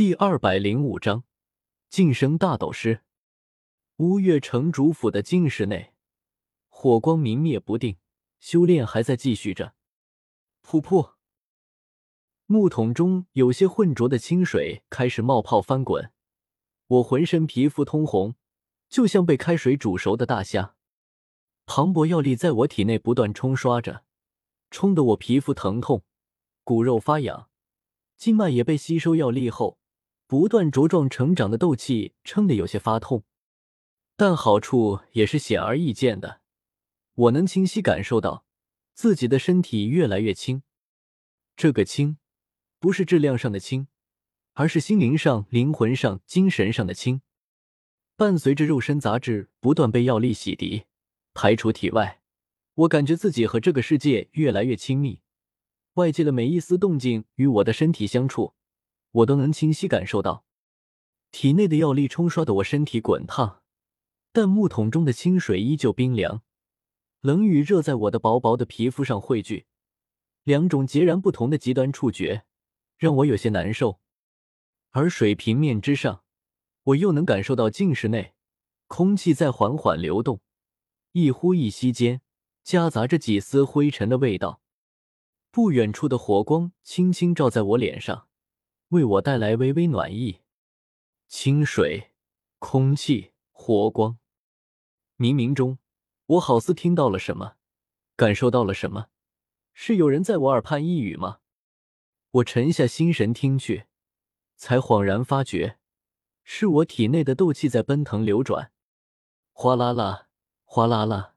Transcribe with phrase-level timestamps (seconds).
[0.00, 1.24] 第二百零五章
[1.90, 3.02] 晋升大斗师。
[3.98, 5.92] 乌月城主府的净室内，
[6.70, 7.98] 火光明灭不定，
[8.38, 9.74] 修炼还在继续着。
[10.64, 11.16] 噗噗，
[12.46, 16.10] 木桶中有些浑浊的清水开始冒泡翻滚，
[16.86, 18.36] 我浑身皮肤通红，
[18.88, 20.76] 就像被开水煮熟的大虾。
[21.66, 24.04] 磅礴药力在我体内不断冲刷着，
[24.70, 26.02] 冲得我皮肤疼痛，
[26.64, 27.50] 骨肉发痒，
[28.16, 29.78] 经脉也被吸收药力后。
[30.30, 33.24] 不断茁壮成长的斗气撑得有些发痛，
[34.14, 36.40] 但好处也是显而易见的，
[37.14, 38.44] 我能清晰感受到
[38.94, 40.62] 自己的身体越来越轻。
[41.56, 42.18] 这个轻，
[42.78, 43.88] 不是质量上的轻，
[44.52, 47.22] 而是心灵上、灵魂上、精神上的轻。
[48.14, 50.84] 伴随着肉身杂质不断被药力洗涤、
[51.34, 52.20] 排除体外，
[52.74, 55.22] 我感觉自己和这个世界越来越亲密，
[55.94, 58.54] 外界的每一丝动静与我的身体相处。
[59.12, 60.44] 我都能清晰感受到，
[61.30, 63.62] 体内的药力冲刷的我身体滚烫，
[64.32, 66.42] 但木桶中的清水依旧冰凉，
[67.20, 69.66] 冷与热在我的薄薄的皮肤上汇聚，
[70.44, 72.44] 两种截然不同的极端触觉
[72.96, 74.00] 让我有些难受。
[74.90, 76.24] 而水平面之上，
[76.84, 78.34] 我又能感受到净室内
[78.86, 80.40] 空气在缓缓流动，
[81.12, 82.22] 一呼一吸间
[82.62, 84.60] 夹杂着几丝灰尘的味道。
[85.52, 88.28] 不远处的火光轻轻照在我脸上。
[88.90, 90.40] 为我带来微微暖意，
[91.28, 92.10] 清水、
[92.58, 94.18] 空气、火光，
[95.16, 95.78] 冥冥中，
[96.26, 97.54] 我好似听到了什么，
[98.16, 99.06] 感受到了什么，
[99.72, 101.38] 是有人在我耳畔呓语吗？
[102.32, 103.84] 我沉下心神听去，
[104.56, 105.78] 才恍然发觉，
[106.42, 108.72] 是我体内的斗气在奔腾流转，
[109.52, 110.26] 哗啦啦，
[110.64, 111.36] 哗啦啦，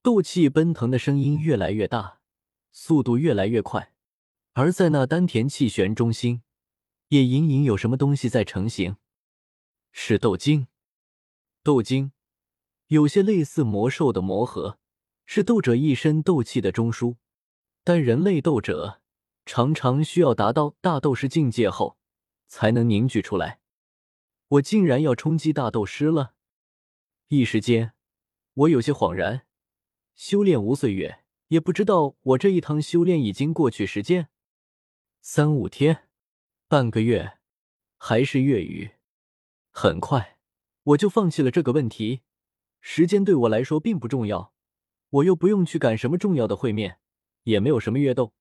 [0.00, 2.20] 斗气奔腾的声音越来越大，
[2.70, 3.92] 速度越来越快，
[4.54, 6.42] 而在那丹田气旋中心。
[7.12, 8.96] 也隐隐有什么东西在成型，
[9.90, 10.68] 是斗精。
[11.62, 12.12] 斗精
[12.86, 14.78] 有些类似魔兽的魔核，
[15.26, 17.16] 是斗者一身斗气的中枢。
[17.84, 19.02] 但人类斗者
[19.44, 21.98] 常常需要达到大斗师境界后，
[22.46, 23.60] 才能凝聚出来。
[24.48, 26.32] 我竟然要冲击大斗师了！
[27.28, 27.92] 一时间，
[28.54, 29.46] 我有些恍然。
[30.14, 34.30] 修炼无岁月，也不知道我这一趟修炼已经过去时间
[35.20, 36.08] 三五天。
[36.72, 37.36] 半个月，
[37.98, 38.92] 还是月余？
[39.72, 40.38] 很快，
[40.84, 42.22] 我就放弃了这个问题。
[42.80, 44.54] 时间对我来说并不重要，
[45.10, 46.98] 我又不用去赶什么重要的会面，
[47.42, 48.32] 也没有什么约斗。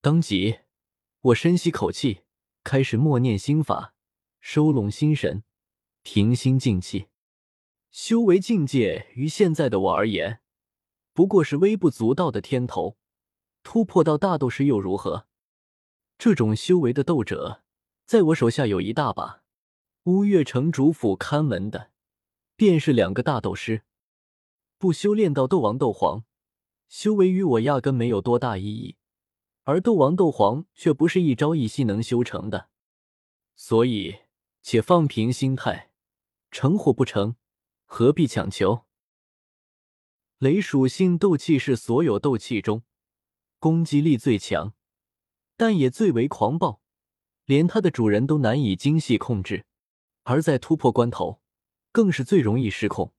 [0.00, 0.60] 当即，
[1.20, 2.22] 我深吸口气，
[2.64, 3.92] 开始默念心法，
[4.40, 5.44] 收拢心神，
[6.00, 7.08] 平心静气。
[7.90, 10.40] 修为境界于现在的我而言，
[11.12, 12.96] 不过是微不足道的天头，
[13.62, 15.26] 突破到大斗师又如何？
[16.24, 17.64] 这种修为的斗者，
[18.04, 19.42] 在我手下有一大把。
[20.04, 21.90] 乌月城主府看门的，
[22.54, 23.82] 便是两个大斗师。
[24.78, 26.22] 不修炼到斗王、斗皇，
[26.88, 28.98] 修为于我压根没有多大意义。
[29.64, 32.68] 而斗王、斗皇却不是一朝一夕能修成的。
[33.56, 34.18] 所以，
[34.62, 35.90] 且放平心态，
[36.52, 37.34] 成或不成，
[37.84, 38.84] 何必强求？
[40.38, 42.84] 雷属性斗气是所有斗气中
[43.58, 44.74] 攻击力最强。
[45.56, 46.80] 但也最为狂暴，
[47.44, 49.64] 连它的主人都难以精细控制，
[50.24, 51.40] 而在突破关头，
[51.92, 53.12] 更是最容易失控。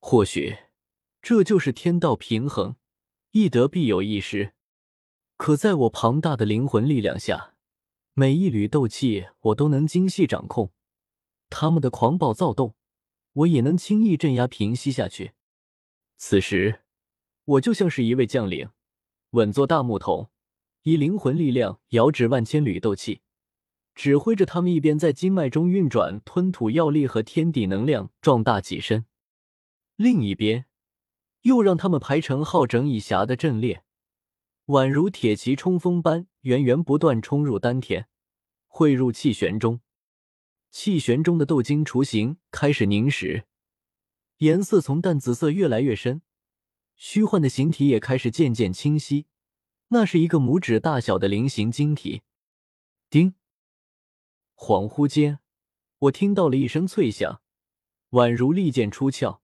[0.00, 0.56] 或许
[1.20, 2.76] 这就是天道平衡，
[3.32, 4.54] 一得必有一失。
[5.36, 7.54] 可在我庞大的灵魂力量下，
[8.14, 10.72] 每一缕斗气我都能精细掌控，
[11.48, 12.74] 他们的狂暴躁动，
[13.32, 15.32] 我也能轻易镇压平息下去。
[16.16, 16.82] 此时，
[17.44, 18.70] 我就像是一位将领，
[19.30, 20.30] 稳坐大木桶。
[20.88, 23.20] 以灵魂力量遥指万千缕斗气，
[23.94, 29.02] 指挥着他们一边在经脉中运转，吞吐药力和天地能量，壮大己身；
[29.96, 30.64] 另一边
[31.42, 33.84] 又让他们排成浩整以暇的阵列，
[34.68, 38.08] 宛如铁骑冲锋般源源不断冲入丹田，
[38.66, 39.80] 汇入气旋中。
[40.70, 43.44] 气旋中的斗晶雏形开始凝实，
[44.38, 46.22] 颜色从淡紫色越来越深，
[46.96, 49.26] 虚幻的形体也开始渐渐清晰。
[49.88, 52.22] 那是一个拇指大小的菱形晶体。
[53.08, 53.34] 叮！
[54.54, 55.38] 恍惚间，
[55.98, 57.40] 我听到了一声脆响，
[58.10, 59.40] 宛如利剑出鞘，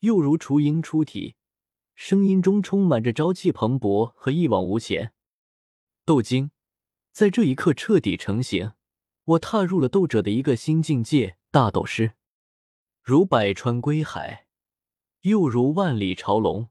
[0.00, 1.34] 又如雏鹰出体，
[1.94, 5.12] 声音中充满着朝气蓬勃和一往无前。
[6.04, 6.50] 斗精
[7.10, 8.74] 在这一刻彻底成型，
[9.24, 12.12] 我踏入了斗者的一个新境界——大斗师。
[13.02, 14.46] 如百川归海，
[15.22, 16.68] 又如万里朝龙。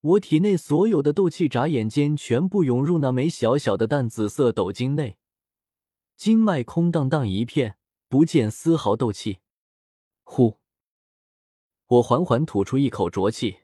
[0.00, 5.18] 我体内所有的斗气，眨眼间全部涌入那枚小小的淡紫色斗晶内，
[6.16, 7.76] 经脉空荡荡一片，
[8.08, 9.38] 不见丝毫斗气。
[10.22, 10.58] 呼，
[11.86, 13.58] 我缓缓吐出一口浊气，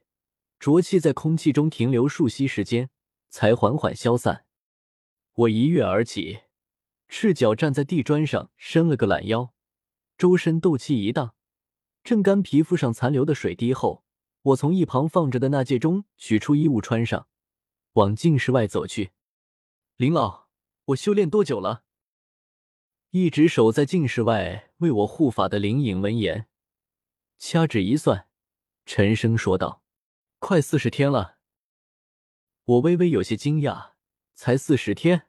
[0.58, 2.90] 浊气在空气中停留数息时间，
[3.28, 4.44] 才缓缓消散。
[5.34, 6.40] 我一跃而起，
[7.06, 9.54] 赤脚站在地砖上，伸了个懒腰，
[10.18, 11.36] 周身斗气一荡，
[12.02, 14.03] 震干皮肤上残留的水滴后。
[14.44, 17.28] 我从一旁放着的那戒中取出衣物穿上，
[17.94, 19.12] 往净室外走去。
[19.96, 20.48] 林老，
[20.86, 21.84] 我修炼多久了？
[23.08, 26.46] 一直守在净室外为我护法的灵影闻言，
[27.38, 28.28] 掐指一算，
[28.84, 29.82] 沉声说道
[30.40, 31.38] ：“快四十天了。”
[32.64, 33.92] 我微微有些惊讶，
[34.34, 35.28] 才四十天，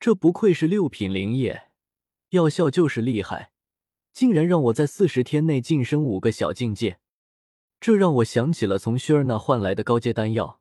[0.00, 1.70] 这不愧是六品灵液，
[2.30, 3.52] 药效就是厉害，
[4.14, 6.98] 竟然让我在四十天内晋升五个小境界。
[7.82, 10.60] 这让我想起了从薛儿那换来的高阶丹药。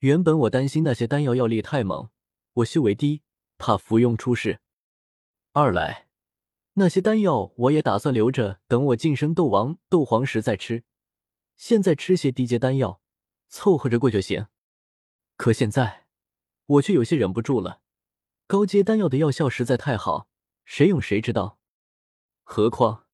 [0.00, 2.10] 原本我担心那些丹药药力太猛，
[2.54, 3.22] 我修为低，
[3.56, 4.58] 怕服用出事；
[5.52, 6.08] 二来，
[6.72, 10.82] 那些丹药我也打算留着，等我晋升斗王、斗皇时再吃。
[11.54, 13.00] 现在吃些低阶丹药，
[13.48, 14.48] 凑合着过就行。
[15.36, 16.06] 可现在，
[16.66, 17.80] 我却有些忍不住了。
[18.48, 20.28] 高阶丹药的药效实在太好，
[20.64, 21.60] 谁用谁知道。
[22.42, 23.04] 何况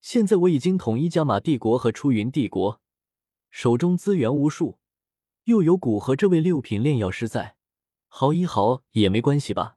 [0.00, 2.80] 现在我已经统一加玛帝国和出云帝国。
[3.52, 4.78] 手中资源无数，
[5.44, 7.58] 又有古河这位六品炼药师在，
[8.08, 9.76] 好一好也没关系吧？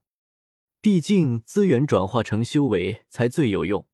[0.80, 3.86] 毕竟资源转化成修为才最有用，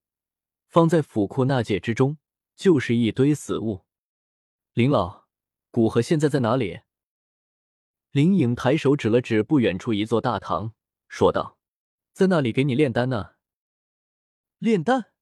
[0.67, 2.19] 放在府库纳戒之中
[2.55, 3.83] 就是一堆死物。
[4.73, 5.25] 林老，
[5.71, 6.81] 古河现在在哪里？
[8.11, 10.75] 林颖抬手指了指不远处一座大堂，
[11.07, 11.57] 说道
[12.13, 13.31] ：“在那里给你炼丹呢。”
[14.59, 15.13] 炼丹？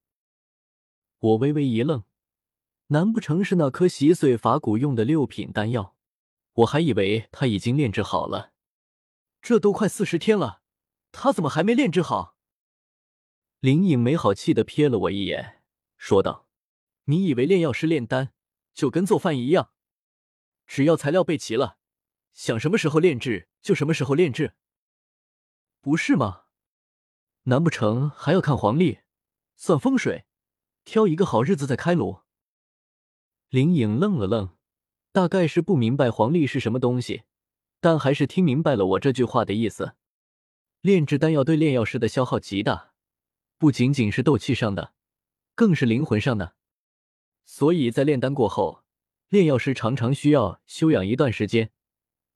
[1.19, 2.03] 我微微一愣。
[2.91, 5.95] 难不成是那颗洗髓法骨用的六品丹药？
[6.53, 8.53] 我还以为他已经炼制好了。
[9.41, 10.63] 这都快四十天了，
[11.11, 12.35] 他怎么还没炼制好？
[13.59, 15.61] 林颖没好气的瞥了我一眼，
[15.97, 16.47] 说道
[17.05, 18.33] ：“你以为炼药师炼丹
[18.73, 19.71] 就跟做饭一样，
[20.65, 21.77] 只要材料备齐了，
[22.33, 24.55] 想什么时候炼制就什么时候炼制？
[25.79, 26.45] 不是吗？
[27.43, 29.01] 难不成还要看黄历、
[29.55, 30.25] 算风水，
[30.83, 32.21] 挑一个好日子再开炉？”
[33.49, 34.55] 林颖愣了愣，
[35.11, 37.23] 大概是不明白黄历是什么东西，
[37.79, 39.95] 但还是听明白了我这句话的意思。
[40.81, 42.91] 炼制丹药对炼药师的消耗极大，
[43.57, 44.93] 不仅仅是斗气上的，
[45.55, 46.53] 更是灵魂上的。
[47.43, 48.83] 所以在炼丹过后，
[49.29, 51.71] 炼药师常常需要休养一段时间，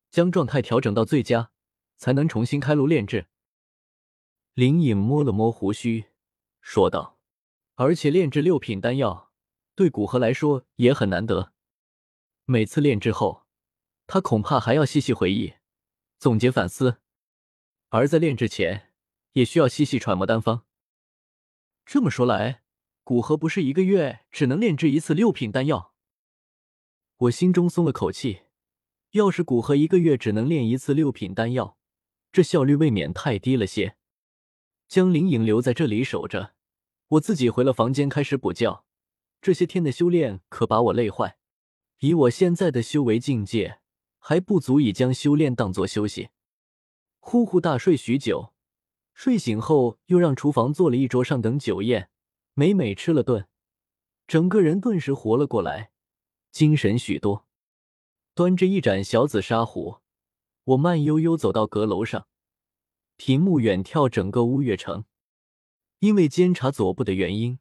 [0.10, 1.52] 将状态调整到最佳，
[1.96, 3.28] 才能重新开炉炼制。
[4.56, 6.06] 林颖摸了摸胡须，
[6.60, 7.20] 说道
[7.76, 9.30] ：“而且炼制六品丹药。”
[9.76, 11.52] 对古河来说也很难得，
[12.46, 13.46] 每次炼制后，
[14.06, 15.54] 他恐怕还要细细回忆、
[16.20, 17.00] 总结反思；
[17.90, 18.94] 而在炼制前，
[19.34, 20.66] 也需要细细揣摩丹方。
[21.86, 22.64] 这么说来，
[23.04, 25.94] 古河不是一个月只能炼制一次六品丹药？
[27.18, 28.44] 我心中松了口气。
[29.12, 31.78] 要是古河一个月只能炼一次六品丹药，
[32.32, 33.96] 这效率未免太低了些。
[34.88, 36.54] 将灵影留在这里守着，
[37.10, 38.86] 我自己回了房间开始补觉。
[39.44, 41.38] 这些天的修炼可把我累坏，
[42.00, 43.82] 以我现在的修为境界，
[44.18, 46.30] 还不足以将修炼当作休息。
[47.20, 48.54] 呼呼大睡许久，
[49.14, 52.10] 睡醒后又让厨房做了一桌上等酒宴，
[52.54, 53.46] 美美吃了顿，
[54.28, 55.92] 整个人顿时活了过来，
[56.50, 57.46] 精神许多。
[58.34, 59.98] 端着一盏小紫砂壶，
[60.64, 62.28] 我慢悠悠走到阁楼上，
[63.18, 65.04] 屏幕远眺整个乌月城。
[66.00, 67.60] 因为监察左部的原因。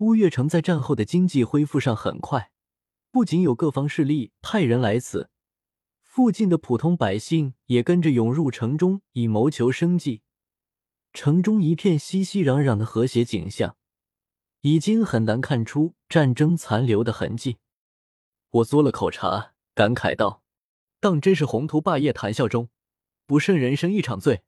[0.00, 2.52] 乌月城在战后的经济恢复上很快，
[3.10, 5.28] 不仅有各方势力派人来此，
[6.00, 10.22] 附近的普通百姓也跟着涌入城中以谋求生计。
[11.12, 13.76] 城中一片熙熙攘攘的和谐景象，
[14.62, 17.58] 已经很难看出战争残留的痕迹。
[18.48, 20.42] 我嘬了口茶，感慨道
[20.98, 22.70] ：“当真是宏图霸业，谈笑中，
[23.26, 24.44] 不胜人生一场醉。”